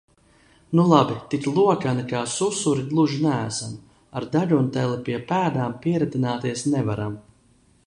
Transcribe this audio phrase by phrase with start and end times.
[0.77, 3.77] Nu labi, tik lokani kā susuri gluži neesam,
[4.21, 7.23] ar degunteli pie pēdām pieritināties nevaram.